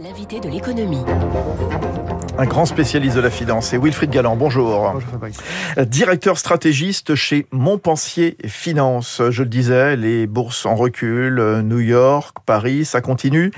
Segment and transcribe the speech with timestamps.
[0.00, 1.02] L'invité de l'économie.
[2.38, 4.36] Un grand spécialiste de la finance, c'est Wilfried Galland.
[4.36, 4.92] Bonjour.
[4.92, 5.38] Bonjour Fabrice.
[5.76, 9.20] Directeur stratégiste chez Montpensier Finance.
[9.30, 13.50] Je le disais, les bourses en recul, New York, Paris, ça continue.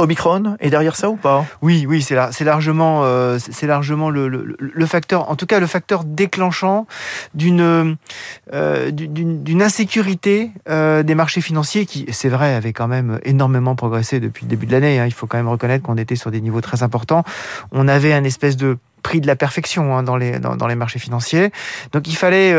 [0.00, 4.08] Omicron est derrière ça ou pas Oui, oui, c'est là, c'est largement, euh, c'est largement
[4.08, 4.56] le,
[4.86, 6.86] facteur, en tout cas le facteur déclenchant
[7.34, 7.96] d'une
[8.52, 14.20] euh, d'une insécurité euh, des marchés financiers qui, c'est vrai, avait quand même énormément progressé
[14.20, 14.98] depuis le début de l'année.
[14.98, 15.06] Hein.
[15.06, 17.22] Il faut quand même reconnaître qu'on était sur des niveaux très importants.
[17.70, 20.98] On avait un espèce de prix de la perfection hein, dans, les, dans, les marchés
[20.98, 21.52] financiers.
[21.92, 22.54] Donc il fallait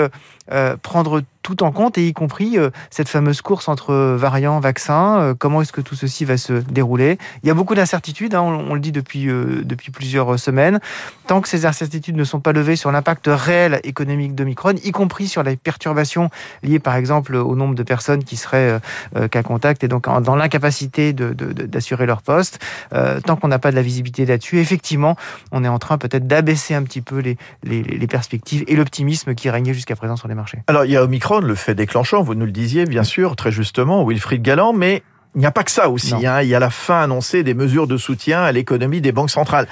[0.81, 5.19] prendre tout en compte, et y compris euh, cette fameuse course entre variants, vaccins.
[5.19, 7.17] Euh, comment est-ce que tout ceci va se dérouler?
[7.43, 10.79] Il y a beaucoup d'incertitudes, hein, on, le dit depuis, depuis plusieurs semaines.
[11.27, 15.27] Tant que ces incertitudes ne sont pas levées sur l'impact réel économique d'Omicron, y compris
[15.27, 16.29] sur les perturbations
[16.63, 18.79] liées par exemple au nombre de personnes qui seraient
[19.29, 22.59] cas contact et donc dans l'incapacité d'assurer leur poste,
[23.25, 25.15] tant qu'on n'a pas de la visibilité là-dessus, effectivement,
[25.51, 29.49] on est en train peut-être d'abaisser un petit peu les, les perspectives et l'optimisme qui
[29.49, 30.59] régnait jusqu'à présent sur les marchés.
[30.67, 33.51] Alors il y a Omicron, le fait déclenchant, vous nous le disiez bien sûr, très
[33.51, 35.03] justement, Wilfried Galland, mais
[35.35, 36.13] il n'y a pas que ça aussi.
[36.13, 36.41] Hein.
[36.41, 39.67] Il y a la fin annoncée des mesures de soutien à l'économie des banques centrales.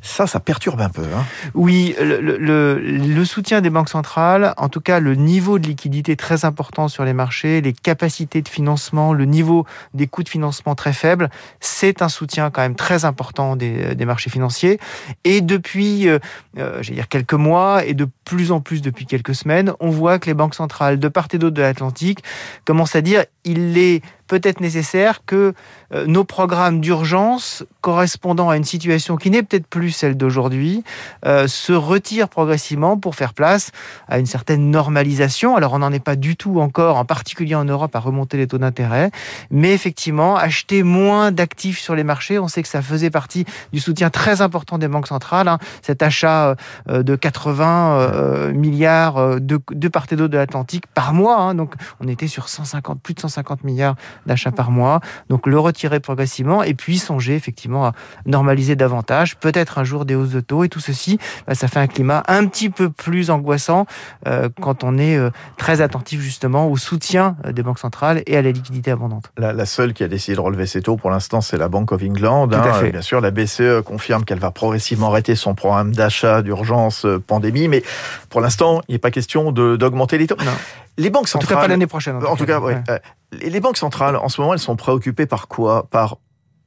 [0.00, 1.02] Ça, ça perturbe un peu.
[1.02, 1.24] Hein.
[1.54, 6.88] Oui, le, soutien des banques centrales, en tout cas le niveau de liquidité très important
[6.88, 11.30] sur les marchés, les capacités de financement, le niveau des coûts de financement très faibles,
[11.60, 14.78] c'est un soutien quand même très important des, des marchés financiers.
[15.24, 16.18] Et depuis, euh,
[16.58, 20.26] euh, dire quelques mois et de plus en plus depuis quelques semaines, on voit que
[20.26, 22.22] les banques centrales de part et d'autre de l'Atlantique
[22.64, 25.54] commencent à dire il est peut-être nécessaire que
[25.94, 30.84] euh, nos programmes d'urgence correspondant à une situation qui n'est peut-être plus celle d'aujourd'hui
[31.24, 33.72] euh, se retirent progressivement pour faire place
[34.06, 35.56] à une certaine normalisation.
[35.56, 38.46] Alors on n'en est pas du tout encore, en particulier en Europe, à remonter les
[38.46, 39.10] taux d'intérêt,
[39.50, 43.80] mais effectivement acheter moins d'actifs sur les marchés, on sait que ça faisait partie du
[43.80, 45.48] soutien très important des banques centrales.
[45.48, 45.58] Hein.
[45.80, 46.54] Cet achat
[46.88, 51.54] euh, de 80 milliards de, part et d'autre de l'Atlantique par mois, hein.
[51.54, 55.00] donc on était sur 150, plus de 150 milliards d'achats par mois.
[55.28, 57.92] Donc le retirer progressivement et puis songer effectivement à
[58.26, 61.80] normaliser davantage, peut-être un jour des hausses de taux et tout ceci, bah, ça fait
[61.80, 63.86] un climat un petit peu plus angoissant
[64.26, 68.36] euh, quand on est euh, très attentif justement au soutien euh, des banques centrales et
[68.36, 69.30] à la liquidité abondante.
[69.36, 71.92] La, la seule qui a décidé de relever ses taux pour l'instant, c'est la Bank
[71.92, 72.52] of England.
[72.52, 72.90] Hein.
[72.90, 77.82] Bien sûr, la BCE confirme qu'elle va progressivement arrêter son programme d'achat d'urgence pandémie, mais
[78.30, 80.36] pour l'instant, il n'est pas question d'augmenter les taux.
[80.44, 80.52] Non.
[80.98, 81.46] Les banques centrales.
[81.46, 82.16] En tout cas, pas l'année prochaine.
[82.16, 82.82] En, en tout cas, ouais.
[82.88, 83.00] ouais.
[83.32, 85.86] Les banques centrales, en ce moment, elles sont préoccupées par quoi?
[85.90, 86.18] Par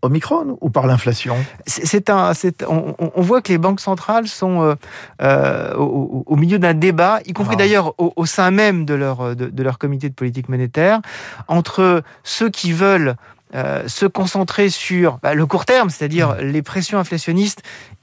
[0.01, 1.35] Omicron ou par l'inflation?
[1.67, 2.31] C'est un,
[2.67, 4.75] on, on, voit que les banques centrales sont euh,
[5.21, 7.59] euh, au, au, milieu d'un débat, y compris ah.
[7.59, 11.01] d'ailleurs au, au, sein même de leur, de, de, leur comité de politique monétaire,
[11.47, 13.15] entre ceux qui veulent
[13.53, 16.45] euh, se concentrer sur bah, le court terme, c'est-à-dire mmh.
[16.45, 17.61] les pressions inflationnistes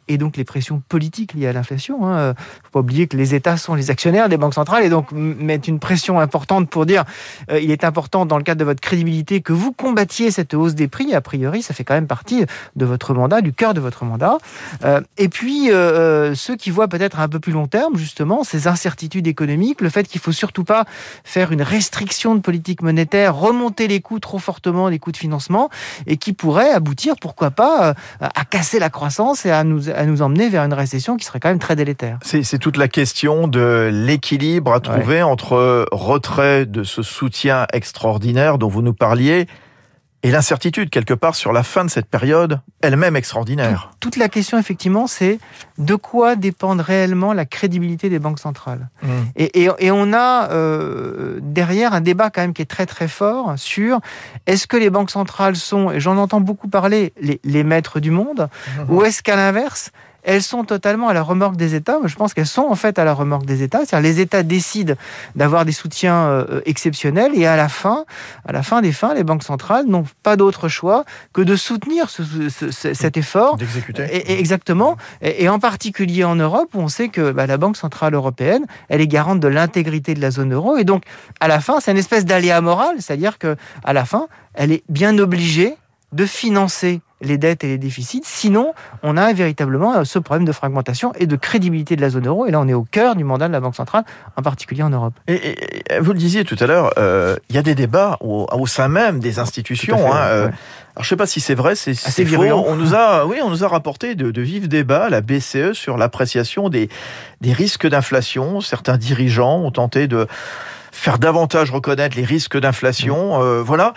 [0.09, 1.99] et donc les pressions politiques liées à l'inflation.
[2.01, 2.29] Il hein.
[2.29, 5.13] ne faut pas oublier que les États sont les actionnaires des banques centrales et donc
[5.13, 7.05] mettent une pression importante pour dire
[7.51, 10.75] euh, il est important dans le cadre de votre crédibilité que vous combattiez cette hausse
[10.75, 11.15] des prix.
[11.15, 12.45] A priori, ça fait quand même partie
[12.77, 14.39] de votre mandat, du cœur de votre mandat.
[14.85, 18.67] Euh, et puis euh, ceux qui voient peut-être un peu plus long terme, justement, ces
[18.67, 20.85] incertitudes économiques, le fait qu'il faut surtout pas
[21.25, 25.71] faire une restriction de politique monétaire, remonter les coûts trop fortement, les coûts de financement,
[26.07, 30.07] et qui pourrait aboutir, pourquoi pas, euh, à casser la croissance et à nous à
[30.07, 32.19] nous emmener vers une récession qui serait quand même très délétère.
[32.23, 35.23] C'est toute la question de l'équilibre à trouver ouais.
[35.23, 39.47] entre retrait de ce soutien extraordinaire dont vous nous parliez
[40.23, 43.91] et l'incertitude quelque part sur la fin de cette période elle-même extraordinaire.
[44.01, 45.39] Toute, toute, la question effectivement c'est
[45.79, 48.89] de quoi dépend réellement la crédibilité des banques centrales.
[49.03, 49.09] Mmh.
[49.37, 53.09] Et, et, et, on a euh, derrière un débat quand même qui est très très
[53.09, 54.01] fort sur
[54.47, 58.11] est-ce que les banques centrales sont, et j'en entends beaucoup parler, les, les maîtres du
[58.11, 58.93] monde, mmh.
[58.93, 59.93] ou est-ce qu'à l'inverse,
[60.23, 61.99] elles sont totalement à la remorque des États.
[62.05, 63.81] Je pense qu'elles sont en fait à la remorque des États.
[63.85, 64.95] C'est-à-dire les États décident
[65.37, 68.05] d'avoir des soutiens euh, exceptionnels et à la fin,
[68.47, 72.11] à la fin des fins, les banques centrales n'ont pas d'autre choix que de soutenir
[72.11, 73.57] ce, ce, ce, cet effort.
[73.57, 74.05] D'exécuter.
[74.11, 74.97] Et, exactement.
[75.23, 78.67] Et, et, en particulier en Europe, où on sait que bah, la Banque centrale européenne,
[78.89, 80.77] elle est garante de l'intégrité de la zone euro.
[80.77, 81.05] Et donc,
[81.41, 84.83] à la fin, c'est une espèce d'aléa moral, c'est-à-dire que à la fin, elle est
[84.89, 85.77] bien obligée
[86.13, 88.23] de financer les dettes et les déficits.
[88.25, 92.47] Sinon, on a véritablement ce problème de fragmentation et de crédibilité de la zone euro.
[92.47, 94.05] Et là, on est au cœur du mandat de la Banque centrale,
[94.37, 95.15] en particulier en Europe.
[95.27, 98.47] Et, et vous le disiez tout à l'heure, euh, il y a des débats au,
[98.53, 99.99] au, sein même des institutions.
[99.99, 100.49] Fait, hein, euh.
[100.95, 102.65] Alors, je sais pas si c'est vrai, c'est assez virulent.
[102.67, 105.73] On nous a, oui, on nous a rapporté de, de vifs débats à la BCE
[105.73, 106.89] sur l'appréciation des,
[107.41, 108.61] des risques d'inflation.
[108.61, 110.27] Certains dirigeants ont tenté de
[110.93, 113.39] faire davantage reconnaître les risques d'inflation.
[113.39, 113.43] Mmh.
[113.43, 113.95] Euh, voilà.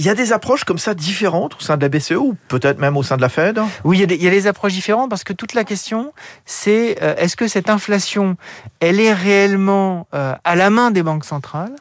[0.00, 2.78] Il y a des approches comme ça différentes au sein de la BCE ou peut-être
[2.78, 3.60] même au sein de la Fed?
[3.82, 6.12] Oui, il y, a des, y, a des, approches différentes parce que toute la question,
[6.46, 8.36] c'est euh, est-ce que cette inflation,
[8.78, 11.74] elle est réellement euh, à la main des banques centrales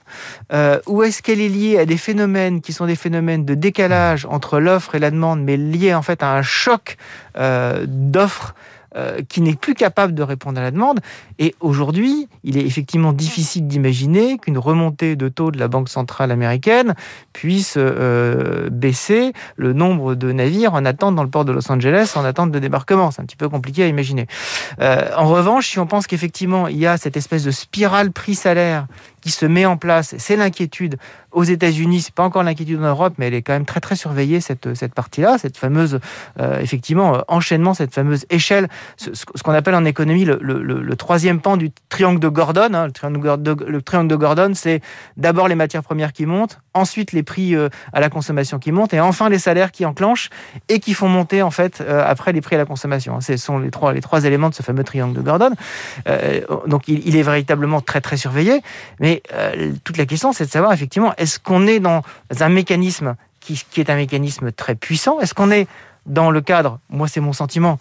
[0.52, 4.25] euh, ou est-ce qu'elle est liée à des phénomènes qui sont des phénomènes de décalage
[4.25, 6.98] entre l'offre et la demande, mais liés en fait à un choc
[7.36, 8.56] d'offres
[8.95, 11.00] euh, qui n'est plus capable de répondre à la demande.
[11.39, 16.31] Et aujourd'hui, il est effectivement difficile d'imaginer qu'une remontée de taux de la Banque centrale
[16.31, 16.95] américaine
[17.34, 22.13] puisse euh, baisser le nombre de navires en attente dans le port de Los Angeles,
[22.16, 23.12] en attente de débarquement.
[23.12, 24.28] C'est un petit peu compliqué à imaginer.
[24.80, 28.88] Euh, en revanche, si on pense qu'effectivement, il y a cette espèce de spirale prix-salaire
[29.27, 30.97] qui se met en place, c'est l'inquiétude
[31.33, 33.97] aux États-Unis, c'est pas encore l'inquiétude en Europe, mais elle est quand même très très
[33.97, 36.00] surveillée cette cette partie-là, cette fameuse
[36.39, 39.12] euh, effectivement euh, enchaînement, cette fameuse échelle, ce,
[39.44, 42.74] qu'on appelle en économie le, le, troisième pan du triangle de Gordon.
[42.74, 44.81] Hein, le, triangle de, Gordon, c'est
[45.18, 48.94] d'abord les matières premières qui montent, ensuite les prix euh, à la consommation qui montent,
[48.94, 50.30] et enfin les salaires qui enclenchent
[50.69, 53.19] et qui font monter en fait euh, après les prix à la consommation.
[53.19, 55.51] Ce sont les trois les trois éléments de ce fameux triangle de Gordon.
[56.07, 58.62] Euh, donc il, il, est véritablement très très surveillé,
[59.00, 59.17] mais
[59.84, 62.04] toute la question c'est de savoir effectivement est-ce qu'on est dans
[62.40, 65.19] un mécanisme qui, qui est un mécanisme très puissant?
[65.19, 65.68] Est-ce qu'on est
[66.06, 67.80] dans le cadre, moi c'est mon sentiment,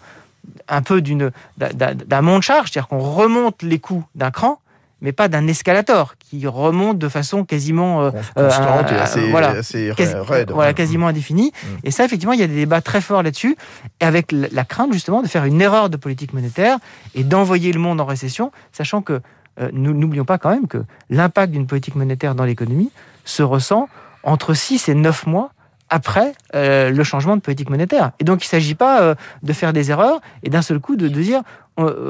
[0.67, 4.59] un peu d'une d'un mont de charge, c'est-à-dire qu'on remonte les coûts d'un cran,
[5.01, 9.91] mais pas d'un escalator qui remonte de façon quasiment euh, constante et assez, voilà, assez
[9.91, 10.51] raide.
[10.51, 11.51] Voilà, quasiment indéfinie.
[11.51, 11.67] Mm.
[11.83, 13.57] Et ça, effectivement, il y a des débats très forts là-dessus,
[13.99, 16.77] avec la crainte justement de faire une erreur de politique monétaire
[17.13, 19.21] et d'envoyer le monde en récession, sachant que
[19.59, 22.91] euh, nous n'oublions pas quand même que l'impact d'une politique monétaire dans l'économie
[23.25, 23.89] se ressent
[24.23, 25.51] entre 6 et 9 mois
[25.89, 28.11] après euh, le changement de politique monétaire.
[28.19, 30.95] Et donc il ne s'agit pas euh, de faire des erreurs et d'un seul coup
[30.95, 31.41] de, de dire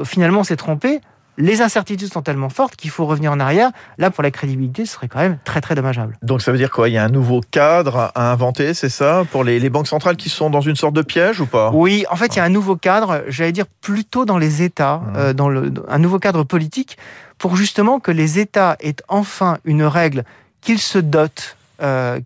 [0.04, 1.02] finalement on s'est trompé,
[1.38, 3.70] les incertitudes sont tellement fortes qu'il faut revenir en arrière.
[3.96, 6.18] Là, pour la crédibilité, ce serait quand même très très dommageable.
[6.22, 6.88] Donc ça veut dire quoi?
[6.88, 9.24] Il y a un nouveau cadre à inventer, c'est ça?
[9.30, 11.70] Pour les, les, banques centrales qui sont dans une sorte de piège ou pas?
[11.72, 14.96] Oui, en fait, il y a un nouveau cadre, j'allais dire plutôt dans les États,
[14.96, 15.12] mmh.
[15.16, 16.98] euh, dans le, un nouveau cadre politique,
[17.38, 20.24] pour justement que les États aient enfin une règle
[20.60, 22.18] qu'ils se dotent euh,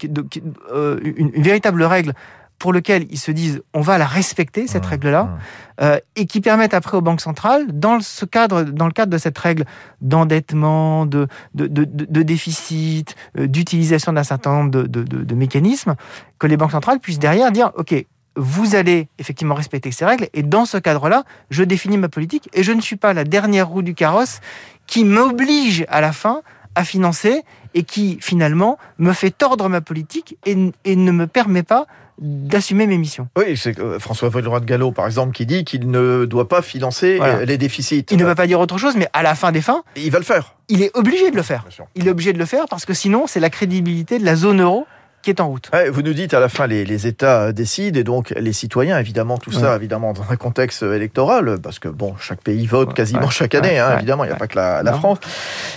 [0.73, 2.15] euh, une, une, véritable règle
[2.62, 5.38] pour lequel ils se disent on va la respecter cette mmh, règle-là mmh.
[5.81, 9.19] euh, et qui permettent après aux banques centrales dans ce cadre dans le cadre de
[9.19, 9.64] cette règle
[10.00, 15.97] d'endettement de de, de, de, déficit euh, d'utilisation d'un certain nombre de, de, mécanismes
[16.38, 18.06] que les banques centrales puissent derrière dire ok
[18.37, 22.62] vous allez effectivement respecter ces règles et dans ce cadre-là je définis ma politique et
[22.62, 24.38] je ne suis pas la dernière roue du carrosse
[24.87, 26.43] qui m'oblige à la fin
[26.76, 27.43] à financer
[27.75, 31.87] et qui finalement me fait tordre ma politique et, ne me permet pas
[32.19, 33.29] d'assumer mes missions.
[33.37, 36.62] Oui, c'est euh, François Villeroy de Gallo, par exemple, qui dit qu'il ne doit pas
[36.62, 38.06] financer euh, les déficits.
[38.11, 39.82] Il ne va pas dire autre chose, mais à la fin des fins...
[39.97, 40.55] Il va le faire.
[40.69, 41.64] Il est obligé de le faire.
[41.94, 44.61] Il est obligé de le faire parce que sinon, c'est la crédibilité de la zone
[44.61, 44.87] euro
[45.23, 45.70] qui est en route.
[45.93, 49.38] vous nous dites à la fin les, les, États décident et donc les citoyens, évidemment,
[49.38, 53.55] tout ça, évidemment, dans un contexte électoral, parce que bon, chaque pays vote quasiment chaque
[53.55, 55.19] année, hein, évidemment, il n'y a pas que la, la France.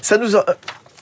[0.02, 0.46] Ça nous a,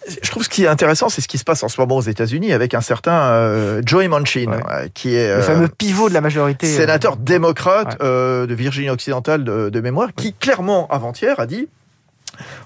[0.08, 2.02] je trouve ce qui est intéressant, c'est ce qui se passe en ce moment aux
[2.02, 6.14] États-Unis avec un certain euh, Joey Manchin, euh, qui est le fameux euh, pivot de
[6.14, 11.68] la majorité, sénateur démocrate de Virginie occidentale de, de mémoire, qui clairement avant-hier a dit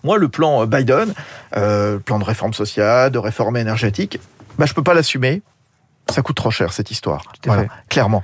[0.04, 1.14] moi, le plan Biden,
[1.56, 4.20] euh, plan de réforme sociale, de réforme énergétique,
[4.58, 5.42] bah, je peux pas l'assumer
[6.12, 7.24] ça coûte trop cher cette histoire.
[7.46, 8.24] Voilà, clairement.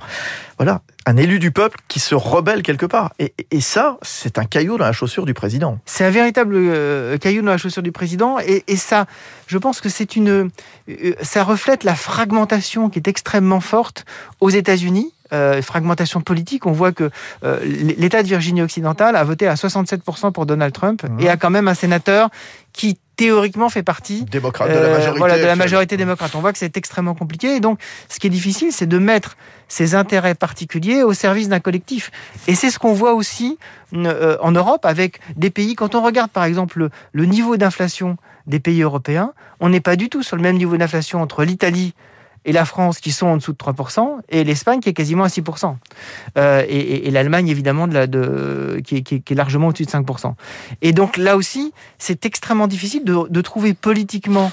[0.56, 3.12] Voilà, un élu du peuple qui se rebelle quelque part.
[3.18, 5.78] Et, et ça, c'est un caillou dans la chaussure du président.
[5.84, 8.38] C'est un véritable euh, caillou dans la chaussure du président.
[8.38, 9.06] Et, et ça,
[9.46, 10.50] je pense que c'est une,
[10.88, 14.04] euh, ça reflète la fragmentation qui est extrêmement forte
[14.40, 15.12] aux États-Unis.
[15.32, 17.10] Euh, fragmentation politique, on voit que
[17.64, 21.20] l'État de Virginie occidentale a voté à 67% pour Donald Trump mmh.
[21.20, 22.28] et a quand même un sénateur
[22.74, 26.34] qui théoriquement fait partie démocrate, de, la euh, majorité, voilà, de la majorité démocrate.
[26.34, 27.54] On voit que c'est extrêmement compliqué.
[27.54, 29.36] Et donc, ce qui est difficile, c'est de mettre
[29.68, 32.10] ses intérêts particuliers au service d'un collectif.
[32.48, 33.58] Et c'est ce qu'on voit aussi
[33.94, 35.76] euh, en Europe avec des pays.
[35.76, 38.16] Quand on regarde, par exemple, le, le niveau d'inflation
[38.48, 41.94] des pays européens, on n'est pas du tout sur le même niveau d'inflation entre l'Italie
[42.44, 45.28] et la France qui sont en dessous de 3%, et l'Espagne qui est quasiment à
[45.28, 45.76] 6%.
[46.36, 49.68] Euh, et, et, et l'Allemagne, évidemment, de la, de, qui, est, qui, qui, est, largement
[49.68, 50.34] au-dessus de 5%.
[50.82, 54.52] Et donc là aussi, c'est extrêmement difficile de, de trouver politiquement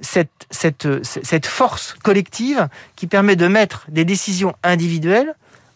[0.00, 5.34] cette, cette, cette force collective qui permet de mettre des décisions individuelles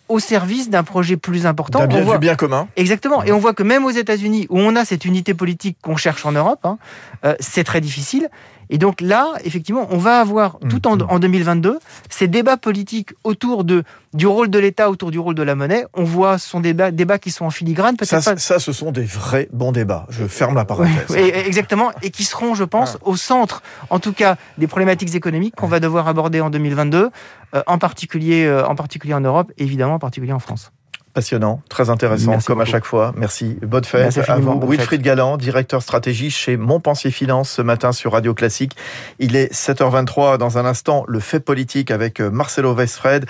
[0.08, 1.80] au service d'un projet plus important.
[1.80, 2.18] D'un bien, voit...
[2.18, 2.68] bien commun.
[2.76, 3.22] Exactement.
[3.22, 6.26] Et on voit que même aux États-Unis, où on a cette unité politique qu'on cherche
[6.26, 6.78] en Europe, hein,
[7.24, 8.28] euh, c'est très difficile.
[8.74, 11.06] Et donc là, effectivement, on va avoir Mmh, tout en, mmh.
[11.08, 11.78] en 2022
[12.08, 15.84] ces débats politiques autour de du rôle de l'État, autour du rôle de la monnaie.
[15.94, 18.36] On voit ce sont des débats, débats qui sont en filigrane, Ça, peut-être pas.
[18.36, 20.06] ça, ce sont des vrais bons débats.
[20.10, 21.06] Je ferme la parenthèse.
[21.10, 25.56] Oui, exactement, et qui seront, je pense, au centre, en tout cas, des problématiques économiques
[25.56, 27.10] qu'on va devoir aborder en 2022,
[27.54, 30.70] euh, en particulier, euh, en particulier en Europe, et évidemment en particulier en France.
[31.14, 33.14] Passionnant, très intéressant, Merci comme à chaque fois.
[33.16, 33.56] Merci.
[33.62, 34.60] Bonne fête Merci à vous.
[34.68, 38.74] Wilfried Galland, directeur stratégie chez Montpensier Finance ce matin sur Radio Classique.
[39.20, 40.38] Il est 7h23.
[40.38, 43.26] Dans un instant, le fait politique avec euh, Marcelo Westfred.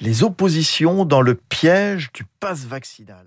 [0.00, 3.26] Les oppositions dans le piège du pass vaccinal.